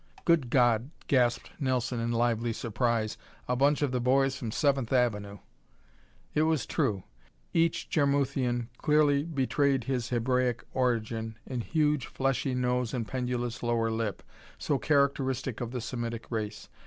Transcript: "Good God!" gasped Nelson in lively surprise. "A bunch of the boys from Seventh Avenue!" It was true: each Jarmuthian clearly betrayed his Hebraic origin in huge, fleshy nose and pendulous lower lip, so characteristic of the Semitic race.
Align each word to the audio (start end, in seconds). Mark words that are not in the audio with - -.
"Good 0.25 0.49
God!" 0.49 0.89
gasped 1.05 1.51
Nelson 1.59 1.99
in 1.99 2.11
lively 2.11 2.53
surprise. 2.53 3.19
"A 3.47 3.55
bunch 3.55 3.83
of 3.83 3.91
the 3.91 4.01
boys 4.01 4.35
from 4.35 4.49
Seventh 4.49 4.91
Avenue!" 4.91 5.37
It 6.33 6.41
was 6.41 6.65
true: 6.65 7.03
each 7.53 7.87
Jarmuthian 7.87 8.69
clearly 8.79 9.21
betrayed 9.23 9.83
his 9.83 10.09
Hebraic 10.09 10.63
origin 10.73 11.37
in 11.45 11.61
huge, 11.61 12.07
fleshy 12.07 12.55
nose 12.55 12.95
and 12.95 13.07
pendulous 13.07 13.61
lower 13.61 13.91
lip, 13.91 14.23
so 14.57 14.79
characteristic 14.79 15.61
of 15.61 15.69
the 15.69 15.79
Semitic 15.81 16.25
race. 16.31 16.67